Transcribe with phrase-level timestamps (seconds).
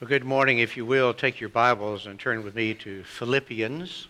[0.00, 0.60] Well, good morning.
[0.60, 4.06] If you will, take your Bibles and turn with me to Philippians.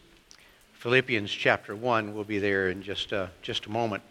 [0.74, 2.14] Philippians chapter 1.
[2.14, 4.02] We'll be there in just, uh, just a moment.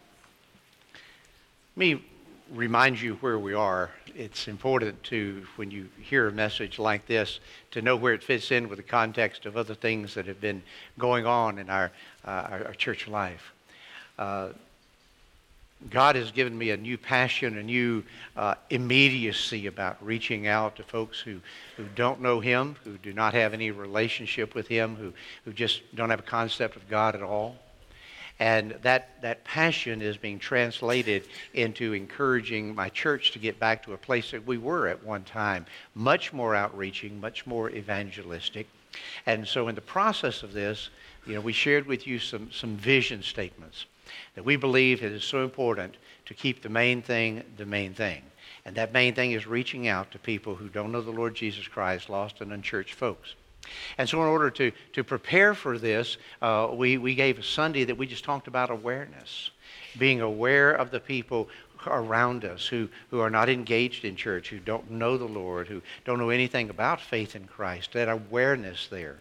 [1.76, 2.04] Let me
[2.52, 3.92] remind you where we are.
[4.16, 8.50] It's important to, when you hear a message like this, to know where it fits
[8.50, 10.64] in with the context of other things that have been
[10.98, 11.92] going on in our,
[12.26, 13.54] uh, our, our, church life.
[14.18, 14.50] Uh,
[15.90, 18.04] God has given me a new passion, a new
[18.36, 21.40] uh, immediacy about reaching out to folks who,
[21.78, 25.14] who don't know Him, who do not have any relationship with Him, who,
[25.46, 27.58] who just don't have a concept of God at all.
[28.40, 33.94] And that, that passion is being translated into encouraging my church to get back to
[33.94, 38.68] a place that we were at one time, much more outreaching, much more evangelistic.
[39.26, 40.90] And so, in the process of this,
[41.28, 43.86] you know, we shared with you some, some vision statements
[44.36, 45.96] that we believe it is so important
[46.26, 48.22] to keep the main thing the main thing.
[48.66, 51.68] And that main thing is reaching out to people who don't know the Lord Jesus
[51.68, 53.36] Christ, lost and unchurched folks.
[53.98, 57.84] And so, in order to, to prepare for this, uh, we, we gave a Sunday
[57.84, 59.52] that we just talked about awareness,
[59.98, 61.50] being aware of the people
[61.86, 65.82] around us who, who are not engaged in church, who don't know the Lord, who
[66.06, 69.20] don't know anything about faith in Christ, that awareness there.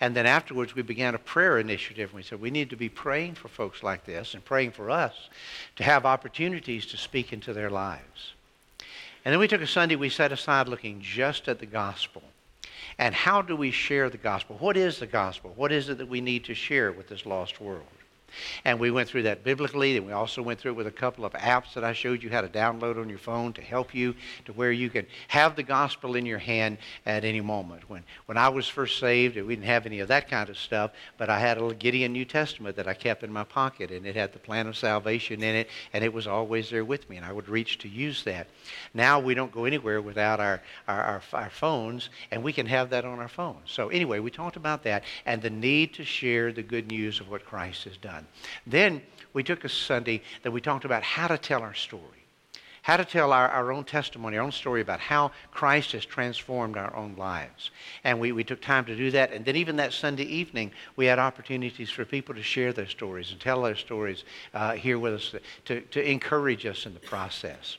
[0.00, 2.10] And then afterwards, we began a prayer initiative.
[2.10, 4.90] And we said we need to be praying for folks like this and praying for
[4.90, 5.28] us
[5.76, 8.32] to have opportunities to speak into their lives.
[9.24, 12.22] And then we took a Sunday we set aside looking just at the gospel.
[12.98, 14.56] And how do we share the gospel?
[14.58, 15.52] What is the gospel?
[15.56, 17.86] What is it that we need to share with this lost world?
[18.64, 21.24] And we went through that biblically, and we also went through it with a couple
[21.24, 24.14] of apps that I showed you how to download on your phone to help you
[24.44, 27.88] to where you can have the gospel in your hand at any moment.
[27.88, 30.92] When, when I was first saved, we didn't have any of that kind of stuff,
[31.18, 34.06] but I had a little Gideon New Testament that I kept in my pocket, and
[34.06, 37.16] it had the plan of salvation in it, and it was always there with me,
[37.16, 38.46] and I would reach to use that.
[38.92, 42.90] Now we don't go anywhere without our, our, our, our phones, and we can have
[42.90, 43.70] that on our phones.
[43.70, 47.28] So, anyway, we talked about that and the need to share the good news of
[47.28, 48.23] what Christ has done.
[48.66, 52.02] Then we took a Sunday that we talked about how to tell our story,
[52.82, 56.76] how to tell our, our own testimony, our own story about how Christ has transformed
[56.76, 57.70] our own lives.
[58.04, 59.32] And we, we took time to do that.
[59.32, 63.32] And then even that Sunday evening, we had opportunities for people to share their stories
[63.32, 65.34] and tell their stories uh, here with us
[65.64, 67.78] to, to encourage us in the process.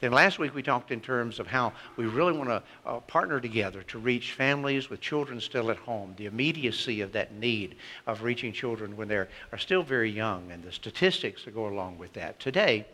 [0.00, 3.40] Then last week we talked in terms of how we really want to uh, partner
[3.40, 7.76] together to reach families with children still at home, the immediacy of that need
[8.06, 9.28] of reaching children when they are
[9.58, 12.38] still very young, and the statistics that go along with that.
[12.40, 12.86] Today,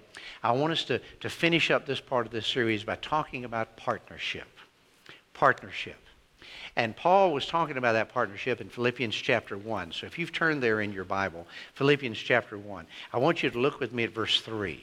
[0.42, 3.76] I want us to, to finish up this part of this series by talking about
[3.76, 4.48] partnership.
[5.34, 5.96] Partnership.
[6.76, 9.92] And Paul was talking about that partnership in Philippians chapter 1.
[9.92, 13.58] So if you've turned there in your Bible, Philippians chapter 1, I want you to
[13.58, 14.82] look with me at verse 3.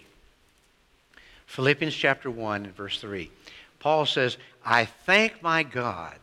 [1.50, 3.32] Philippians chapter 1 and verse 3.
[3.80, 6.20] Paul says, I thank my God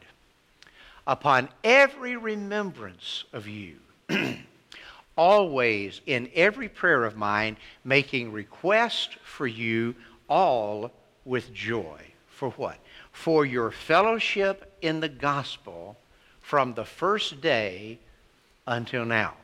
[1.05, 3.75] upon every remembrance of you,
[5.17, 9.97] always in every prayer of mine, making request for you
[10.29, 10.93] all
[11.25, 12.03] with joy.
[12.29, 12.79] For what?
[13.11, 15.97] For your fellowship in the gospel
[16.41, 17.99] from the first day
[18.65, 19.35] until now.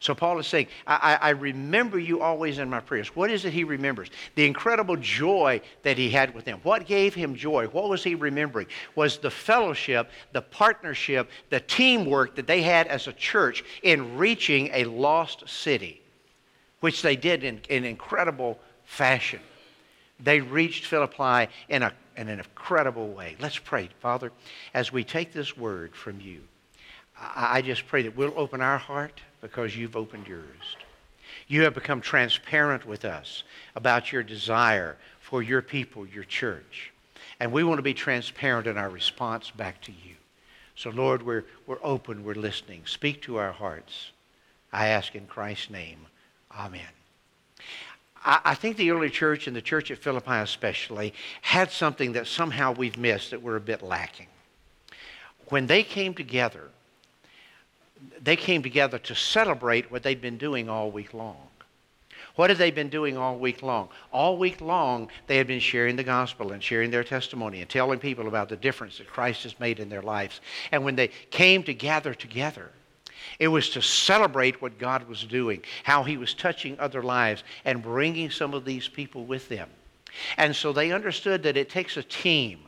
[0.00, 3.14] So Paul is saying, I, I, remember you always in my prayers.
[3.14, 4.08] What is it he remembers?
[4.34, 6.58] The incredible joy that he had with them.
[6.62, 7.66] What gave him joy?
[7.66, 8.66] What was he remembering?
[8.94, 14.70] Was the fellowship, the partnership, the teamwork that they had as a church in reaching
[14.72, 16.00] a lost city,
[16.80, 19.40] which they did in, in incredible fashion.
[20.18, 23.36] They reached Philippi in, a, in an incredible way.
[23.38, 24.32] Let's pray, Father,
[24.72, 26.40] as we take this word from you.
[27.20, 30.76] I, I just pray that we'll open our heart because you've opened yours.
[31.48, 36.92] You have become transparent with us about your desire for your people, your church.
[37.38, 40.14] And we want to be transparent in our response back to you.
[40.76, 42.82] So, Lord, we're, we're open, we're listening.
[42.84, 44.10] Speak to our hearts.
[44.72, 46.06] I ask in Christ's name.
[46.56, 46.80] Amen.
[48.24, 52.26] I, I think the early church and the church at Philippi especially had something that
[52.26, 54.28] somehow we've missed that we're a bit lacking.
[55.48, 56.68] When they came together,
[58.22, 61.36] they came together to celebrate what they'd been doing all week long.
[62.36, 63.88] What had they been doing all week long?
[64.12, 67.98] All week long, they had been sharing the gospel and sharing their testimony and telling
[67.98, 70.40] people about the difference that Christ has made in their lives.
[70.72, 72.70] And when they came to gather together,
[73.38, 77.82] it was to celebrate what God was doing, how He was touching other lives and
[77.82, 79.68] bringing some of these people with them.
[80.36, 82.60] And so they understood that it takes a team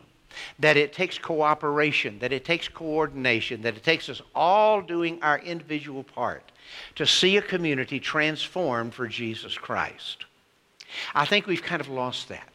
[0.58, 5.38] that it takes cooperation, that it takes coordination, that it takes us all doing our
[5.38, 6.52] individual part
[6.94, 10.24] to see a community transformed for Jesus Christ.
[11.14, 12.48] I think we've kind of lost that.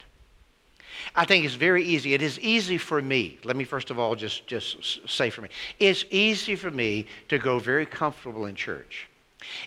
[1.15, 2.13] I think it's very easy.
[2.13, 3.39] It is easy for me.
[3.43, 5.49] Let me first of all just, just say for me.
[5.79, 9.06] It's easy for me to go very comfortable in church.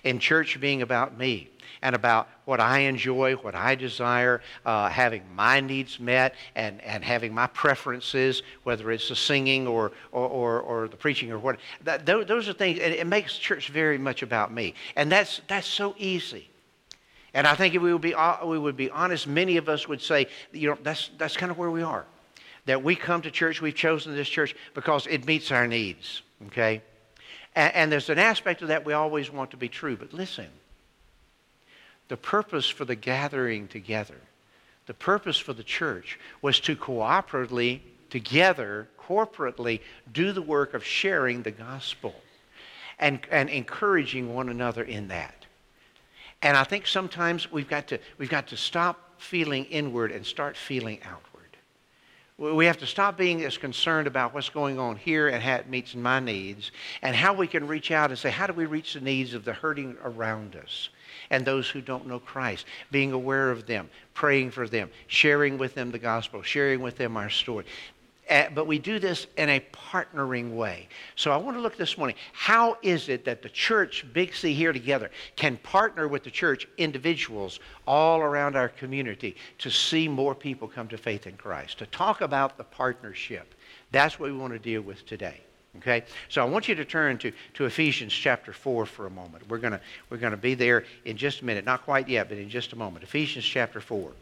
[0.04, 1.48] In church being about me
[1.82, 7.02] and about what I enjoy, what I desire, uh, having my needs met, and, and
[7.04, 11.58] having my preferences, whether it's the singing or, or, or, or the preaching or what.
[11.84, 14.74] That, those are things, and it makes church very much about me.
[14.96, 16.50] And that's, that's so easy.
[17.32, 19.88] And I think if we would be, uh, we would be honest, many of us
[19.88, 22.04] would say, you know, that's, that's kind of where we are.
[22.66, 26.82] That we come to church, we've chosen this church because it meets our needs, okay?
[27.54, 29.96] And, and there's an aspect of that we always want to be true.
[29.96, 30.48] But listen,
[32.08, 34.20] the purpose for the gathering together,
[34.86, 37.80] the purpose for the church was to cooperatively,
[38.10, 39.80] together, corporately,
[40.12, 42.14] do the work of sharing the gospel
[42.98, 45.46] and, and encouraging one another in that.
[46.42, 50.56] And I think sometimes we've got to, we've got to stop feeling inward and start
[50.56, 51.29] feeling outward.
[52.40, 55.68] We have to stop being as concerned about what's going on here and how it
[55.68, 56.72] meets my needs
[57.02, 59.44] and how we can reach out and say, how do we reach the needs of
[59.44, 60.88] the hurting around us
[61.28, 62.64] and those who don't know Christ?
[62.90, 67.18] Being aware of them, praying for them, sharing with them the gospel, sharing with them
[67.18, 67.66] our story.
[68.30, 70.88] But we do this in a partnering way.
[71.16, 72.14] So I want to look this morning.
[72.32, 76.68] How is it that the church, Big C here together, can partner with the church,
[76.78, 81.78] individuals all around our community, to see more people come to faith in Christ?
[81.78, 83.52] To talk about the partnership.
[83.90, 85.40] That's what we want to deal with today.
[85.78, 86.04] Okay?
[86.28, 89.48] So I want you to turn to, to Ephesians chapter 4 for a moment.
[89.48, 89.78] We're going
[90.08, 91.64] we're going to be there in just a minute.
[91.64, 93.02] Not quite yet, but in just a moment.
[93.02, 94.12] Ephesians chapter 4.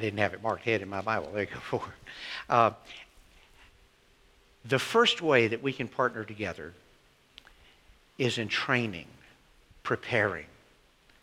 [0.00, 1.28] I didn't have it marked head in my Bible.
[1.30, 1.84] There you go, four.
[2.48, 2.70] Uh,
[4.64, 6.72] the first way that we can partner together
[8.16, 9.08] is in training,
[9.82, 10.46] preparing.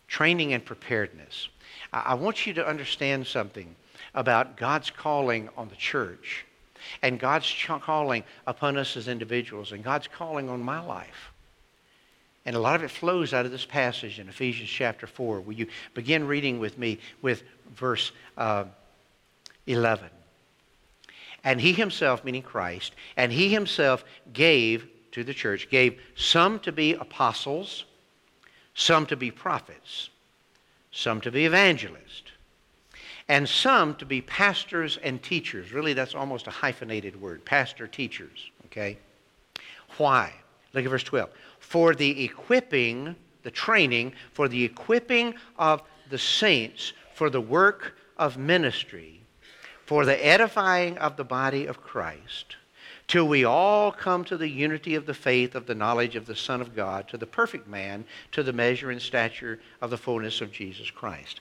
[0.06, 1.48] Training and preparedness.
[1.92, 3.74] I, want you to understand something
[4.14, 6.46] about God's calling on the church
[7.02, 7.52] and God's
[7.82, 11.32] calling upon us as individuals and God's calling on my life.
[12.48, 15.42] And a lot of it flows out of this passage in Ephesians chapter 4.
[15.42, 17.42] Will you begin reading with me with
[17.76, 18.64] verse uh,
[19.66, 20.08] 11?
[21.44, 24.02] And he himself, meaning Christ, and he himself
[24.32, 27.84] gave to the church, gave some to be apostles,
[28.72, 30.08] some to be prophets,
[30.90, 32.32] some to be evangelists,
[33.28, 35.74] and some to be pastors and teachers.
[35.74, 38.50] Really, that's almost a hyphenated word pastor, teachers.
[38.64, 38.96] Okay?
[39.98, 40.32] Why?
[40.72, 41.28] Look at verse 12.
[41.68, 48.38] For the equipping, the training, for the equipping of the saints for the work of
[48.38, 49.20] ministry,
[49.84, 52.56] for the edifying of the body of Christ,
[53.06, 56.36] till we all come to the unity of the faith of the knowledge of the
[56.36, 60.40] Son of God, to the perfect man, to the measure and stature of the fullness
[60.40, 61.40] of Jesus Christ.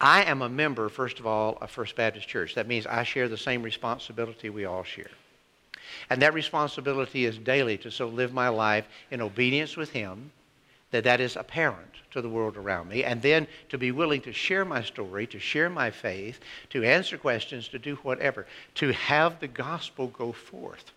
[0.00, 2.54] I am a member, first of all, of First Baptist Church.
[2.56, 5.10] That means I share the same responsibility we all share.
[6.10, 10.32] And that responsibility is daily to so live my life in obedience with Him
[10.90, 14.32] that that is apparent to the world around me, and then to be willing to
[14.32, 16.38] share my story, to share my faith,
[16.70, 18.46] to answer questions, to do whatever,
[18.76, 20.92] to have the gospel go forth.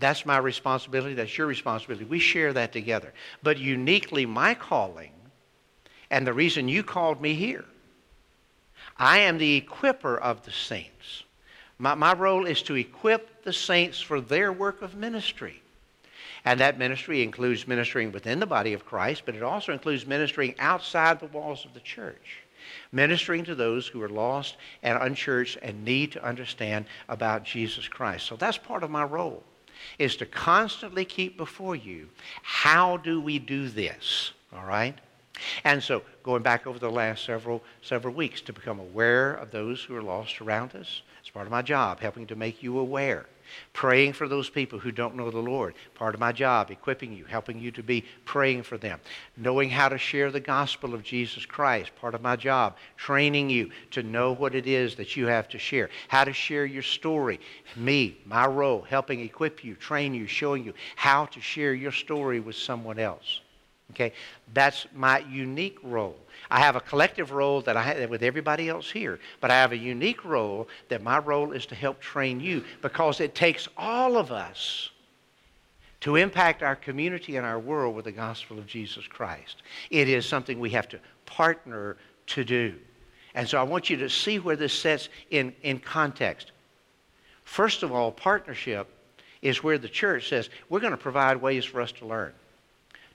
[0.00, 1.14] That's my responsibility.
[1.14, 2.04] That's your responsibility.
[2.06, 3.12] We share that together.
[3.42, 5.12] But uniquely, my calling,
[6.10, 7.64] and the reason you called me here,
[8.96, 11.22] I am the equiper of the saints.
[11.80, 15.62] My, my role is to equip the saints for their work of ministry.
[16.44, 20.54] And that ministry includes ministering within the body of Christ, but it also includes ministering
[20.58, 22.42] outside the walls of the church.
[22.92, 28.26] Ministering to those who are lost and unchurched and need to understand about Jesus Christ.
[28.26, 29.42] So that's part of my role,
[29.98, 32.10] is to constantly keep before you
[32.42, 34.98] how do we do this, all right?
[35.64, 39.82] And so, going back over the last several, several weeks to become aware of those
[39.82, 43.24] who are lost around us, it's part of my job, helping to make you aware.
[43.72, 45.76] Praying for those people who don't know the Lord.
[45.94, 48.98] Part of my job, equipping you, helping you to be praying for them.
[49.36, 51.92] Knowing how to share the gospel of Jesus Christ.
[52.00, 55.58] Part of my job, training you to know what it is that you have to
[55.60, 55.88] share.
[56.08, 57.38] How to share your story.
[57.76, 62.40] Me, my role, helping equip you, train you, showing you how to share your story
[62.40, 63.40] with someone else.
[63.90, 64.12] Okay?
[64.54, 66.16] That's my unique role.
[66.50, 69.72] I have a collective role that I have with everybody else here, but I have
[69.72, 74.16] a unique role that my role is to help train you because it takes all
[74.16, 74.90] of us
[76.00, 79.62] to impact our community and our world with the gospel of Jesus Christ.
[79.90, 81.96] It is something we have to partner
[82.28, 82.74] to do.
[83.34, 86.52] And so I want you to see where this sets in, in context.
[87.44, 88.88] First of all, partnership
[89.42, 92.32] is where the church says, we're going to provide ways for us to learn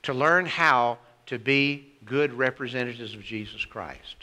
[0.06, 4.14] to learn how to be good representatives of Jesus Christ,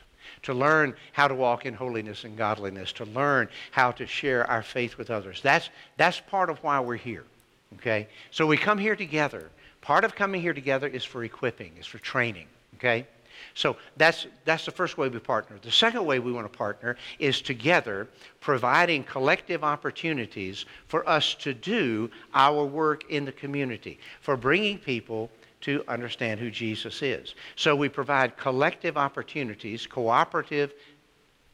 [0.44, 4.64] to learn how to walk in holiness and godliness, to learn how to share our
[4.64, 5.42] faith with others.
[5.44, 7.26] That's, that's part of why we're here.
[7.74, 8.08] Okay?
[8.32, 9.50] So we come here together.
[9.82, 12.48] Part of coming here together is for equipping, is for training.
[12.76, 13.06] Okay?
[13.54, 15.58] So that's, that's the first way we partner.
[15.62, 18.08] The second way we want to partner is together
[18.40, 25.30] providing collective opportunities for us to do our work in the community, for bringing people
[25.64, 27.36] to understand who Jesus is.
[27.56, 30.74] So we provide collective opportunities, cooperative,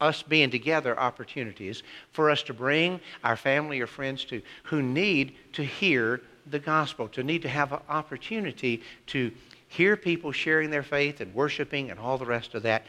[0.01, 5.36] us being together opportunities for us to bring our family or friends to who need
[5.54, 9.32] to hear the gospel, to need to have an opportunity to
[9.68, 12.86] hear people sharing their faith and worshiping and all the rest of that.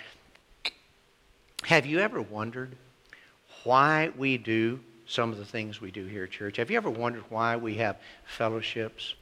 [1.65, 2.75] Have you ever wondered
[3.65, 6.57] why we do some of the things we do here at church?
[6.57, 9.15] Have you ever wondered why we have fellowships?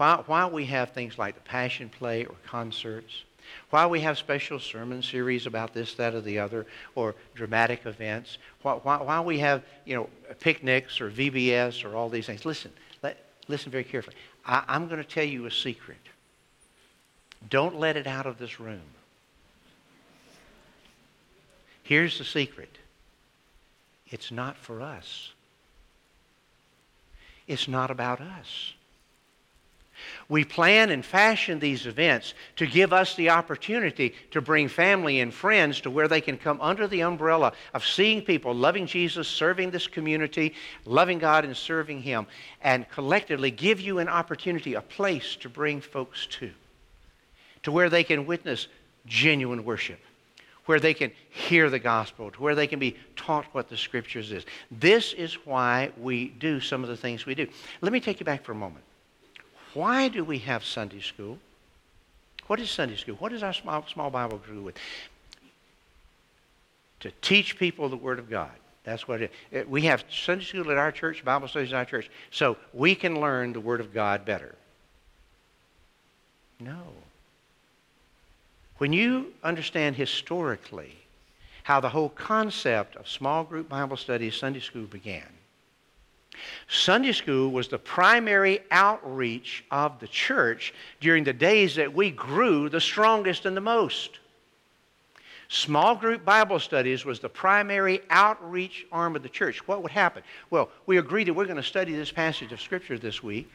[0.00, 3.24] Why, why we have things like the Passion Play or concerts?
[3.68, 6.64] Why we have special sermon series about this, that, or the other,
[6.94, 8.38] or dramatic events?
[8.62, 12.46] Why, why, why we have, you know, picnics or VBS or all these things?
[12.46, 14.16] Listen, let, listen very carefully.
[14.46, 15.98] I, I'm going to tell you a secret.
[17.50, 18.80] Don't let it out of this room.
[21.82, 22.78] Here's the secret
[24.08, 25.32] it's not for us,
[27.46, 28.72] it's not about us.
[30.28, 35.32] We plan and fashion these events to give us the opportunity to bring family and
[35.32, 39.70] friends to where they can come under the umbrella of seeing people loving Jesus, serving
[39.70, 40.54] this community,
[40.84, 42.26] loving God, and serving Him,
[42.62, 46.50] and collectively give you an opportunity, a place to bring folks to,
[47.62, 48.68] to where they can witness
[49.06, 50.00] genuine worship
[50.70, 54.30] where they can hear the gospel, to where they can be taught what the scriptures
[54.30, 54.46] is.
[54.70, 57.48] This is why we do some of the things we do.
[57.80, 58.84] Let me take you back for a moment.
[59.74, 61.38] Why do we have Sunday school?
[62.46, 63.16] What is Sunday school?
[63.16, 64.76] What is our small, small Bible group with?
[67.00, 68.50] To teach people the Word of God.
[68.82, 69.66] That's what it is.
[69.68, 73.20] We have Sunday school at our church, Bible studies at our church, so we can
[73.20, 74.54] learn the Word of God better.
[76.58, 76.82] No.
[78.78, 80.96] When you understand historically
[81.62, 85.28] how the whole concept of small group Bible studies, Sunday school began,
[86.68, 92.68] Sunday school was the primary outreach of the church during the days that we grew
[92.68, 94.20] the strongest and the most.
[95.48, 99.66] Small group Bible studies was the primary outreach arm of the church.
[99.66, 100.22] What would happen?
[100.48, 103.50] Well, we agreed that we're going to study this passage of Scripture this week.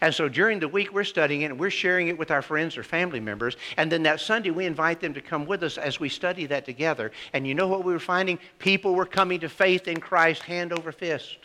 [0.00, 2.76] And so during the week, we're studying it and we're sharing it with our friends
[2.76, 3.56] or family members.
[3.76, 6.64] And then that Sunday, we invite them to come with us as we study that
[6.64, 7.12] together.
[7.32, 8.40] And you know what we were finding?
[8.58, 11.38] People were coming to faith in Christ hand over fist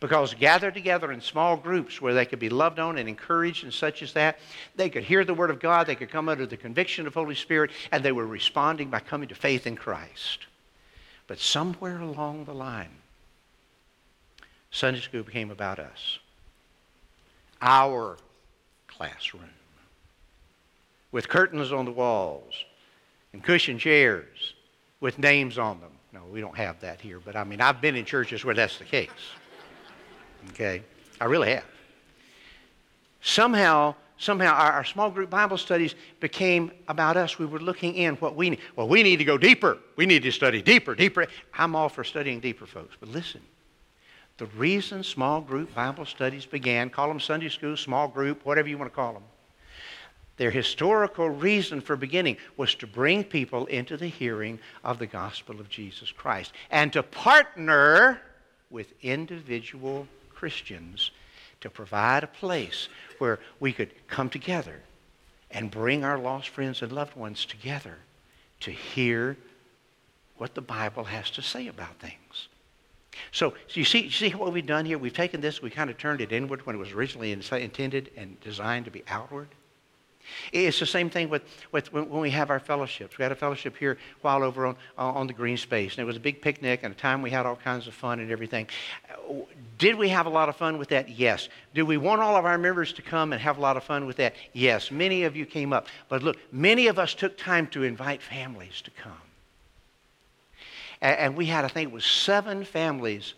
[0.00, 3.72] because gathered together in small groups where they could be loved on and encouraged and
[3.72, 4.38] such as that,
[4.74, 7.34] they could hear the Word of God, they could come under the conviction of Holy
[7.34, 10.46] Spirit, and they were responding by coming to faith in Christ.
[11.26, 12.90] But somewhere along the line,
[14.70, 16.18] Sunday school became about us.
[17.62, 18.18] Our
[18.86, 19.50] classroom.
[21.12, 22.52] With curtains on the walls
[23.32, 24.54] and cushioned chairs
[25.00, 25.92] with names on them.
[26.12, 28.78] No, we don't have that here, but I mean, I've been in churches where that's
[28.78, 29.10] the case.
[30.50, 30.82] Okay?
[31.20, 31.64] I really have.
[33.20, 37.38] Somehow, somehow our, our, small group Bible studies became about us.
[37.38, 38.60] We were looking in what we need.
[38.76, 39.78] Well, we need to go deeper.
[39.96, 41.26] We need to study deeper, deeper.
[41.54, 42.96] I'm all for studying deeper, folks.
[43.00, 43.40] But listen,
[44.38, 48.78] the reason small group Bible studies began, call them Sunday school, small group, whatever you
[48.78, 49.24] want to call them,
[50.36, 55.58] their historical reason for beginning was to bring people into the hearing of the gospel
[55.60, 58.20] of Jesus Christ and to partner
[58.68, 61.10] with individual Christians
[61.60, 62.88] to provide a place
[63.18, 64.80] where we could come together
[65.50, 67.96] and bring our lost friends and loved ones together
[68.60, 69.36] to hear
[70.36, 72.48] what the Bible has to say about things.
[73.32, 74.98] So, so you see, you see what we've done here?
[74.98, 78.38] We've taken this, we kind of turned it inward when it was originally intended and
[78.40, 79.48] designed to be outward.
[80.52, 81.42] It's the same thing with,
[81.72, 83.18] with when we have our fellowships.
[83.18, 86.16] We had a fellowship here while over on, on the green space, and it was
[86.16, 88.68] a big picnic and a time we had all kinds of fun and everything.
[89.78, 91.08] Did we have a lot of fun with that?
[91.08, 91.48] Yes.
[91.74, 94.06] Do we want all of our members to come and have a lot of fun
[94.06, 94.34] with that?
[94.52, 94.90] Yes.
[94.90, 95.86] Many of you came up.
[96.08, 99.12] But look, many of us took time to invite families to come.
[101.02, 103.34] And we had, I think it was seven families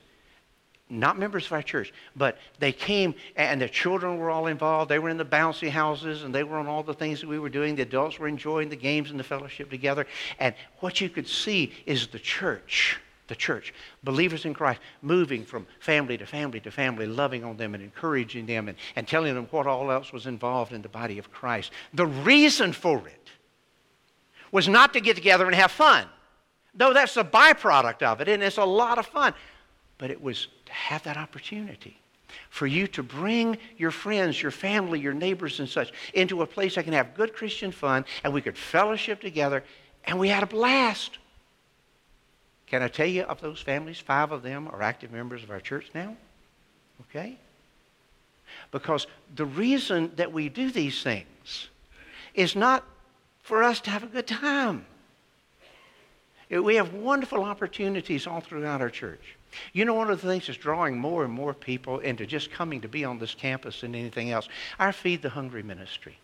[0.91, 4.91] not members of our church, but they came and the children were all involved.
[4.91, 7.39] They were in the bouncy houses and they were on all the things that we
[7.39, 7.77] were doing.
[7.77, 10.07] The adults were enjoying the games and the fellowship together.
[10.39, 15.67] And what you could see is the church the church, believers in Christ, moving from
[15.81, 19.47] family to family to family, loving on them and encouraging them and, and telling them
[19.51, 21.71] what all else was involved in the body of Christ.
[21.95, 23.31] The reason for it
[24.51, 26.07] was not to get together and have fun,
[26.75, 29.35] though that's a byproduct of it, and it's a lot of fun.
[29.99, 31.99] But it was to have that opportunity
[32.51, 36.75] for you to bring your friends, your family, your neighbors, and such into a place
[36.75, 39.65] that can have good Christian fun, and we could fellowship together,
[40.05, 41.19] and we had a blast.
[42.67, 45.61] Can I tell you of those families, five of them are active members of our
[45.61, 46.17] church now?
[47.09, 47.39] Okay?
[48.71, 51.69] Because the reason that we do these things
[52.35, 52.85] is not
[53.43, 54.85] for us to have a good time.
[56.51, 59.38] We have wonderful opportunities all throughout our church.
[59.73, 62.81] You know, one of the things that's drawing more and more people into just coming
[62.83, 66.19] to be on this campus than anything else, our Feed the Hungry ministry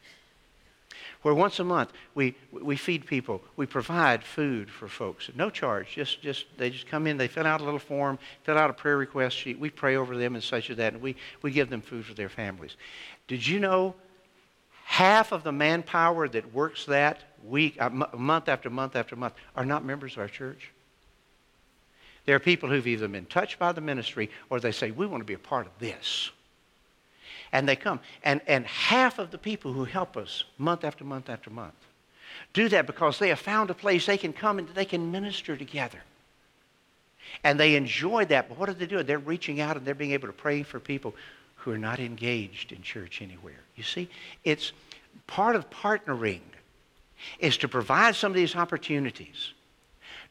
[1.25, 5.95] where once a month we, we feed people, we provide food for folks, no charge.
[5.95, 8.75] Just, just they just come in, they fill out a little form, fill out a
[8.75, 9.59] prayer request sheet.
[9.59, 12.13] We pray over them and such as that, and we, we give them food for
[12.13, 12.77] their families.
[13.27, 13.95] Did you know
[14.85, 19.65] half of the manpower that works that week, uh, month after month after month, are
[19.65, 20.74] not members of our church?
[22.27, 25.21] There are people who've either been touched by the ministry or they say, We want
[25.21, 26.31] to be a part of this
[27.55, 28.01] and they come.
[28.25, 31.75] And, and half of the people who help us month after month after month
[32.53, 35.57] do that because they have found a place they can come and they can minister
[35.57, 36.03] together.
[37.45, 38.49] And they enjoy that.
[38.49, 39.07] But what are they doing?
[39.07, 41.15] They're reaching out and they're being able to pray for people
[41.55, 43.61] who are not engaged in church anywhere.
[43.77, 44.09] You see,
[44.43, 44.73] it's
[45.29, 46.41] part of partnering
[47.39, 49.53] is to provide some of these opportunities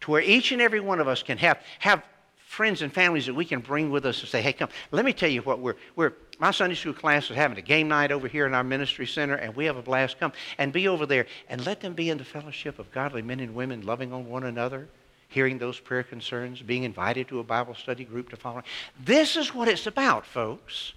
[0.03, 2.03] to where each and every one of us can have, have
[2.35, 5.13] friends and families that we can bring with us and say, hey, come, let me
[5.13, 8.27] tell you what we're, we're my Sunday school class is having a game night over
[8.27, 10.19] here in our ministry center, and we have a blast.
[10.19, 13.39] Come and be over there and let them be in the fellowship of godly men
[13.39, 14.89] and women, loving on one another,
[15.29, 18.61] hearing those prayer concerns, being invited to a Bible study group to follow.
[19.05, 20.91] This is what it's about, folks.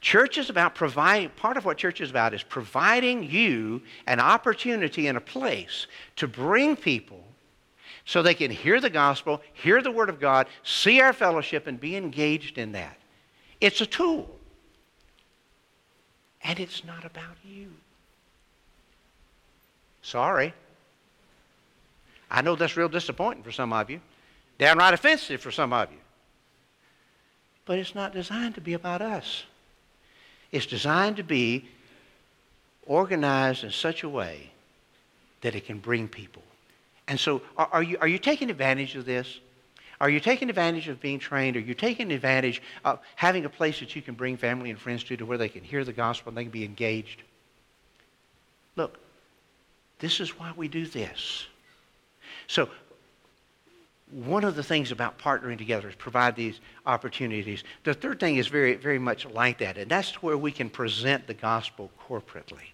[0.00, 5.08] Church is about providing, part of what church is about is providing you an opportunity
[5.08, 7.24] and a place to bring people
[8.04, 11.80] so they can hear the gospel, hear the Word of God, see our fellowship, and
[11.80, 12.96] be engaged in that.
[13.60, 14.28] It's a tool.
[16.42, 17.68] And it's not about you.
[20.02, 20.52] Sorry.
[22.28, 24.00] I know that's real disappointing for some of you,
[24.58, 25.98] downright offensive for some of you.
[27.64, 29.44] But it's not designed to be about us.
[30.50, 31.68] It's designed to be
[32.84, 34.50] organized in such a way
[35.42, 36.42] that it can bring people
[37.08, 39.40] and so, are, are, you, are you taking advantage of this?
[40.00, 41.56] Are you taking advantage of being trained?
[41.56, 45.04] Are you taking advantage of having a place that you can bring family and friends
[45.04, 47.22] to, to where they can hear the gospel and they can be engaged?
[48.74, 48.98] Look,
[50.00, 51.46] this is why we do this.
[52.48, 52.68] So,
[54.10, 57.64] one of the things about partnering together is provide these opportunities.
[57.84, 61.26] The third thing is very, very much like that, and that's where we can present
[61.26, 62.72] the gospel corporately.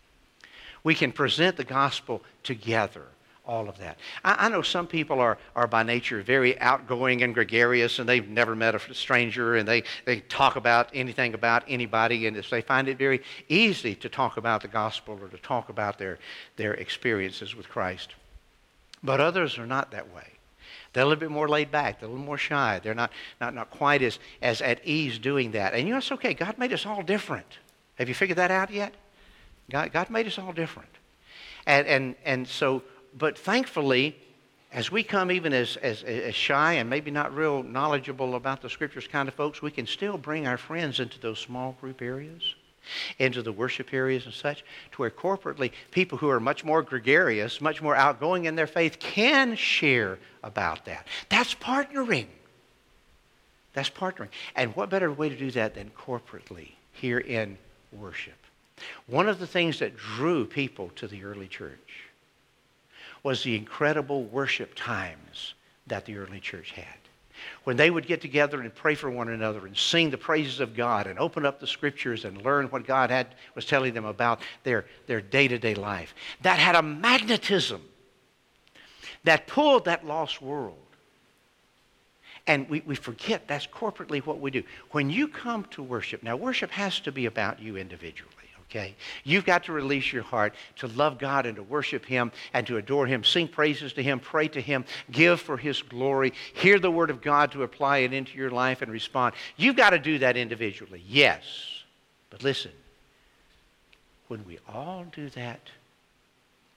[0.83, 3.07] We can present the gospel together
[3.49, 3.99] all of that.
[4.23, 8.29] I, I, know some people are, are by nature very outgoing and gregarious, and they've
[8.29, 12.87] never met a stranger, and they, they talk about anything about anybody, and they find
[12.89, 16.19] it very easy to talk about the gospel or to talk about their,
[16.57, 18.15] their experiences with Christ.
[19.03, 20.27] But others are not that way.
[20.93, 22.01] They're a little bit more laid back.
[22.01, 22.81] They're a little more shy.
[22.83, 25.75] They're not, not, not quite as, as at ease doing that.
[25.75, 26.35] And you know, it's okay.
[26.35, 27.59] God made us all different.
[27.97, 28.95] Have you figured that out yet?
[29.71, 30.89] God, God made us all different.
[31.67, 32.83] And, and, and so
[33.19, 34.17] but thankfully,
[34.73, 38.69] as we come even as, as, as shy and maybe not real knowledgeable about the
[38.69, 42.55] scriptures kind of folks, we can still bring our friends into those small group areas,
[43.19, 47.61] into the worship areas and such, to where corporately people who are much more gregarious,
[47.61, 51.07] much more outgoing in their faith can share about that.
[51.31, 52.27] That's partnering.
[53.73, 54.29] That's partnering.
[54.55, 57.57] And what better way to do that than corporately here in
[57.93, 58.35] worship?
[59.07, 62.08] One of the things that drew people to the early church
[63.23, 65.55] was the incredible worship times
[65.87, 66.85] that the early church had.
[67.65, 70.75] When they would get together and pray for one another and sing the praises of
[70.75, 74.41] God and open up the scriptures and learn what God had, was telling them about
[74.65, 76.15] their, their day-to-day life.
[76.43, 77.83] That had a magnetism
[79.25, 80.77] that pulled that lost world.
[82.47, 84.63] And we, we forget that's corporately what we do.
[84.91, 88.38] When you come to worship, now worship has to be about you individually
[88.71, 88.95] okay?
[89.25, 92.77] You've got to release your heart to love God and to worship Him and to
[92.77, 96.91] adore Him, sing praises to Him, pray to Him, give for His glory, hear the
[96.91, 99.35] Word of God to apply it into your life and respond.
[99.57, 101.43] You've got to do that individually, yes.
[102.31, 102.73] But listen,
[104.29, 105.61] when we all do that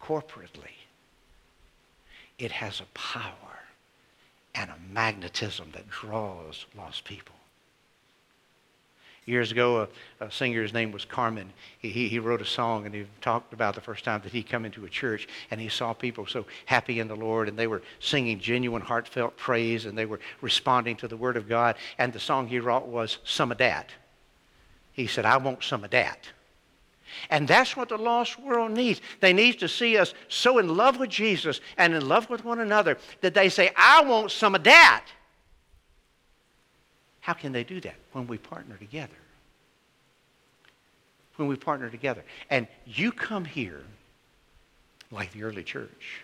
[0.01, 0.75] corporately,
[2.39, 3.33] it has a power
[4.55, 7.35] and a magnetism that draws lost people.
[9.25, 9.87] Years ago,
[10.19, 11.53] a, a singer's name was Carman.
[11.77, 14.41] He, he, he, wrote a song and he talked about the first time that he
[14.41, 17.67] come into a church and he saw people so happy in the Lord and they
[17.67, 21.75] were singing genuine, heartfelt praise and they were responding to the Word of God.
[21.99, 23.91] And the song he wrote was Some of That.
[24.91, 26.27] He said, I want some of that.
[27.29, 29.01] And that's what the lost world needs.
[29.19, 32.59] They need to see us so in love with Jesus and in love with one
[32.59, 35.05] another that they say, I want some of that.
[37.21, 37.95] How can they do that?
[38.11, 39.13] When we partner together.
[41.37, 42.23] When we partner together.
[42.49, 43.83] And you come here
[45.11, 46.23] like the early church,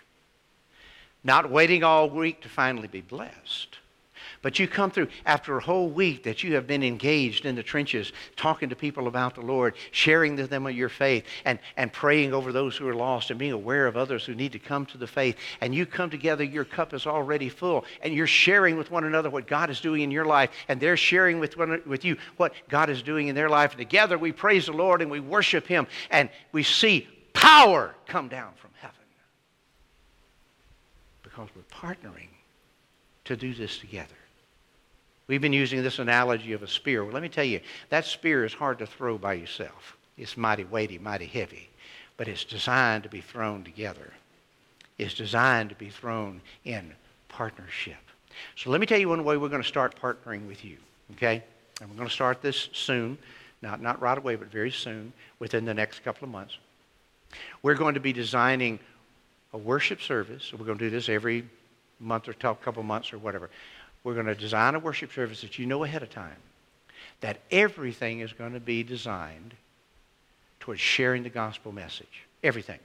[1.23, 3.77] not waiting all week to finally be blessed
[4.41, 7.63] but you come through after a whole week that you have been engaged in the
[7.63, 12.33] trenches, talking to people about the Lord, sharing with them your faith, and, and praying
[12.33, 14.97] over those who are lost and being aware of others who need to come to
[14.97, 15.37] the faith.
[15.61, 19.29] And you come together, your cup is already full, and you're sharing with one another
[19.29, 22.53] what God is doing in your life, and they're sharing with, one, with you what
[22.69, 23.71] God is doing in their life.
[23.71, 28.27] And together we praise the Lord and we worship Him, and we see power come
[28.27, 28.95] down from heaven
[31.23, 32.29] because we're partnering
[33.25, 34.16] to do this together.
[35.27, 37.03] We've been using this analogy of a spear.
[37.03, 37.59] Well, let me tell you,
[37.89, 39.97] that spear is hard to throw by yourself.
[40.17, 41.69] It's mighty weighty, mighty heavy,
[42.15, 44.13] but it's designed to be thrown together.
[44.97, 46.93] It's designed to be thrown in
[47.27, 47.97] partnership.
[48.55, 50.77] So let me tell you one way we're going to start partnering with you,
[51.15, 51.43] okay?
[51.81, 53.17] And we're going to start this soon,
[53.61, 56.57] not, not right away, but very soon, within the next couple of months.
[57.61, 58.79] We're going to be designing
[59.51, 60.53] a worship service.
[60.53, 61.43] we're going to do this every
[61.99, 63.49] month or couple months or whatever
[64.07, 66.37] we're going to design a worship service that you know ahead of time
[67.19, 69.53] that everything is going to be designed
[70.61, 72.23] towards sharing the gospel message.
[72.41, 72.79] Everything.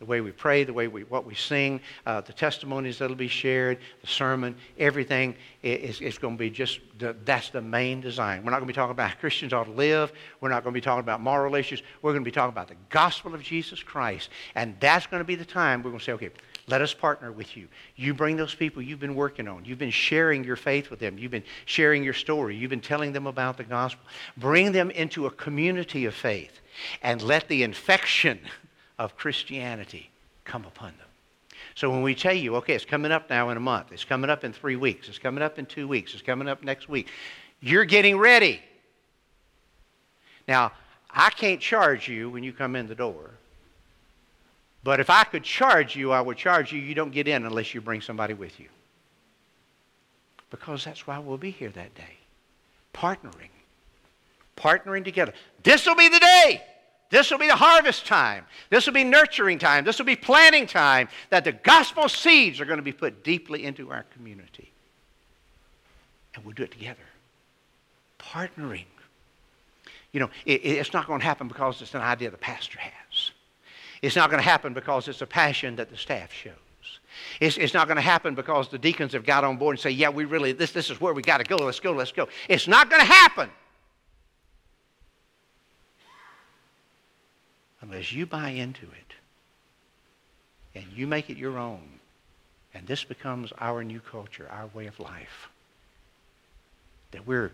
[0.00, 3.28] The way we pray, the way we, what we sing, uh, the testimonies that'll be
[3.28, 8.42] shared, the sermon, everything is, is going to be just, the, that's the main design.
[8.42, 10.12] We're not going to be talking about how Christians ought to live.
[10.40, 11.80] We're not going to be talking about moral issues.
[12.02, 14.30] We're going to be talking about the gospel of Jesus Christ.
[14.56, 16.30] And that's going to be the time we're going to say, okay,
[16.70, 17.68] let us partner with you.
[17.96, 19.64] You bring those people you've been working on.
[19.64, 21.18] You've been sharing your faith with them.
[21.18, 22.56] You've been sharing your story.
[22.56, 24.04] You've been telling them about the gospel.
[24.36, 26.60] Bring them into a community of faith
[27.02, 28.38] and let the infection
[28.98, 30.10] of Christianity
[30.44, 31.06] come upon them.
[31.74, 34.30] So when we tell you, okay, it's coming up now in a month, it's coming
[34.30, 37.08] up in three weeks, it's coming up in two weeks, it's coming up next week,
[37.60, 38.60] you're getting ready.
[40.46, 40.72] Now,
[41.10, 43.30] I can't charge you when you come in the door.
[44.82, 46.80] But if I could charge you, I would charge you.
[46.80, 48.68] You don't get in unless you bring somebody with you.
[50.50, 52.16] Because that's why we'll be here that day.
[52.94, 53.50] Partnering.
[54.56, 55.32] Partnering together.
[55.62, 56.62] This will be the day.
[57.10, 58.46] This will be the harvest time.
[58.70, 59.84] This will be nurturing time.
[59.84, 63.64] This will be planting time that the gospel seeds are going to be put deeply
[63.64, 64.72] into our community.
[66.34, 66.98] And we'll do it together.
[68.18, 68.84] Partnering.
[70.12, 72.92] You know, it, it's not going to happen because it's an idea the pastor has.
[74.02, 76.54] It's not going to happen because it's a passion that the staff shows.
[77.40, 79.90] It's, it's not going to happen because the deacons have got on board and say,
[79.90, 81.56] yeah, we really, this, this is where we got to go.
[81.56, 82.28] Let's go, let's go.
[82.48, 83.50] It's not going to happen
[87.82, 89.14] unless you buy into it
[90.74, 91.82] and you make it your own.
[92.72, 95.48] And this becomes our new culture, our way of life.
[97.10, 97.50] That we're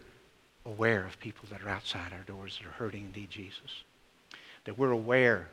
[0.67, 3.83] aware of people that are outside our doors that are hurting and need Jesus.
[4.65, 5.49] That we're aware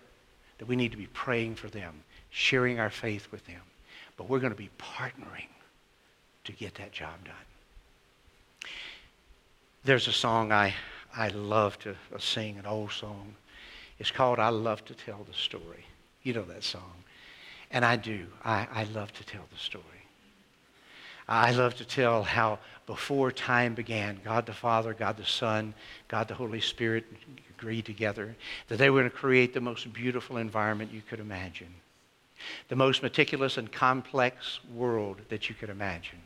[0.57, 3.61] that we need to be praying for them, sharing our faith with them.
[4.17, 5.47] But we're going to be partnering
[6.43, 8.69] to get that job done.
[9.83, 10.73] There's a song I,
[11.15, 13.35] I love to uh, sing, an old song.
[13.99, 15.85] It's called I Love to Tell the Story.
[16.23, 16.93] You know that song.
[17.71, 18.27] And I do.
[18.45, 19.83] I, I love to tell the story.
[21.27, 25.73] I love to tell how before time began, God the Father, God the Son,
[26.07, 27.05] God the Holy Spirit
[27.57, 28.35] agreed together
[28.67, 31.73] that they were going to create the most beautiful environment you could imagine,
[32.67, 36.19] the most meticulous and complex world that you could imagine.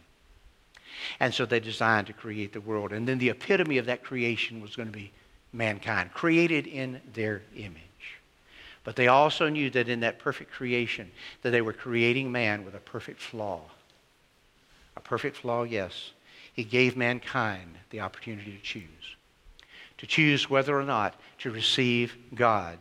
[1.20, 2.92] And so they designed to create the world.
[2.92, 5.12] And then the epitome of that creation was going to be
[5.54, 7.84] mankind, created in their image.
[8.84, 12.74] But they also knew that in that perfect creation, that they were creating man with
[12.74, 13.62] a perfect flaw.
[14.98, 16.12] A perfect flaw, yes.
[16.54, 19.16] He gave mankind the opportunity to choose
[19.98, 22.78] to choose whether or not to receive God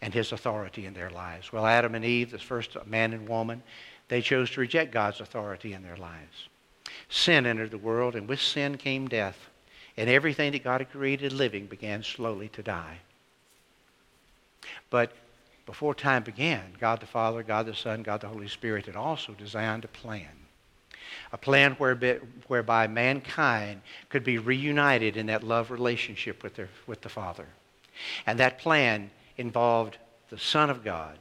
[0.00, 1.52] and his authority in their lives.
[1.52, 3.62] Well, Adam and Eve, the first man and woman,
[4.08, 6.48] they chose to reject God's authority in their lives.
[7.08, 9.48] Sin entered the world, and with sin came death.
[9.96, 12.98] And everything that God had created living began slowly to die.
[14.90, 15.12] But
[15.66, 19.32] before time began, God the Father, God the Son, God the Holy Spirit had also
[19.32, 20.37] designed a plan
[21.32, 27.08] A plan whereby, mankind could be reunited in that love relationship with, their, with the
[27.08, 27.46] Father.
[28.26, 29.98] And that plan involved
[30.30, 31.18] the Son of God,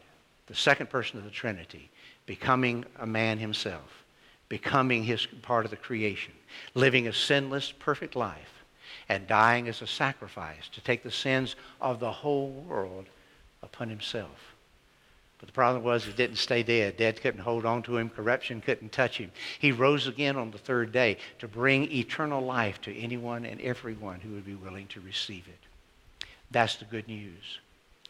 [0.48, 1.90] the second person of the Trinity,
[2.26, 4.04] becoming a man himself,
[4.50, 6.34] becoming his part of the creation,
[6.74, 8.64] living a sinless, perfect life,
[9.10, 13.06] and dying as a sacrifice to take the sins of the whole world
[13.64, 14.56] upon himself.
[15.40, 16.98] But the problem was he didn't stay dead.
[16.98, 18.10] Death couldn't hold on to him.
[18.10, 19.32] Corruption couldn't touch him.
[19.60, 24.20] He rose again on the third day to bring eternal life to anyone and everyone
[24.20, 26.28] who would be willing to receive it.
[26.50, 27.60] That's the good news.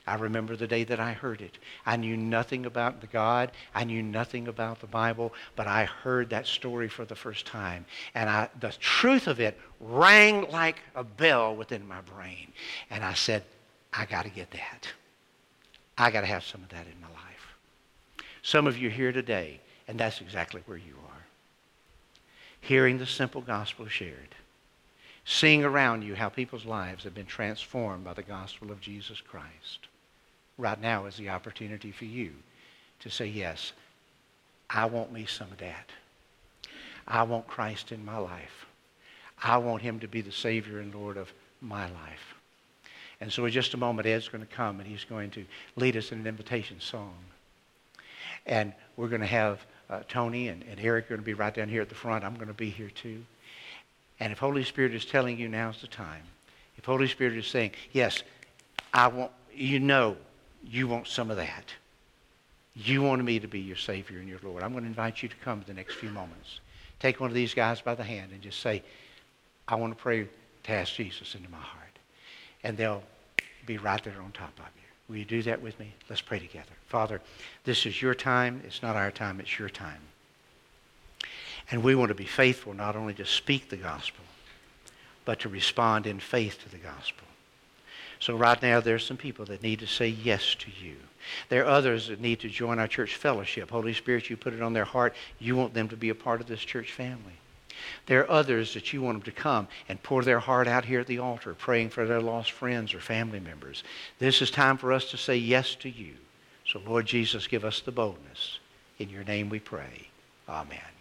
[0.05, 1.57] I remember the day that I heard it.
[1.85, 3.51] I knew nothing about the God.
[3.75, 7.85] I knew nothing about the Bible, but I heard that story for the first time.
[8.15, 12.53] And I, the truth of it rang like a bell within my brain.
[12.89, 13.43] And I said,
[13.91, 14.87] I got to get that.
[15.97, 17.55] I got to have some of that in my life.
[18.41, 21.25] Some of you here today, and that's exactly where you are.
[22.61, 24.35] Hearing the simple gospel shared.
[25.25, 29.87] Seeing around you how people's lives have been transformed by the gospel of Jesus Christ
[30.57, 32.31] right now is the opportunity for you
[32.99, 33.73] to say, Yes,
[34.69, 35.89] I want me some of that.
[37.07, 38.65] I want Christ in my life.
[39.41, 41.31] I want him to be the Savior and Lord of
[41.61, 42.35] my life.
[43.19, 45.97] And so in just a moment, Ed's going to come and he's going to lead
[45.97, 47.15] us in an invitation song.
[48.45, 51.69] And we're going to have uh, Tony and, and Eric going to be right down
[51.69, 52.23] here at the front.
[52.23, 53.23] I'm going to be here too.
[54.19, 56.23] And if Holy Spirit is telling you now's the time,
[56.77, 58.23] if Holy Spirit is saying, yes,
[58.93, 60.17] I want, you know
[60.63, 61.65] you want some of that.
[62.75, 64.63] You want me to be your Savior and your Lord.
[64.63, 66.59] I'm going to invite you to come the next few moments.
[66.99, 68.83] Take one of these guys by the hand and just say,
[69.67, 70.27] I want to pray
[70.63, 71.86] to ask Jesus into my heart.
[72.63, 73.03] And they'll
[73.65, 74.81] be right there on top of you.
[75.09, 75.93] Will you do that with me?
[76.09, 76.65] Let's pray together.
[76.87, 77.21] Father,
[77.63, 78.61] this is your time.
[78.65, 80.01] It's not our time, it's your time.
[81.71, 84.23] And we want to be faithful not only to speak the gospel,
[85.25, 87.25] but to respond in faith to the gospel.
[88.19, 90.95] So right now, there's some people that need to say yes to you.
[91.49, 93.69] There are others that need to join our church fellowship.
[93.69, 95.13] Holy Spirit, you put it on their heart.
[95.39, 97.33] You want them to be a part of this church family.
[98.05, 100.99] There are others that you want them to come and pour their heart out here
[100.99, 103.83] at the altar, praying for their lost friends or family members.
[104.19, 106.13] This is time for us to say yes to you.
[106.65, 108.59] So, Lord Jesus, give us the boldness.
[108.99, 110.09] In your name we pray.
[110.49, 110.96] Amen.